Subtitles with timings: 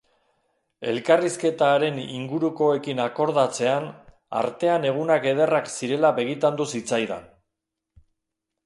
[0.91, 3.87] Elkarrizketa haren ingurukoekin akordatzean,
[4.43, 7.31] artean egunak ederrak zirela begitandu zitzaidan.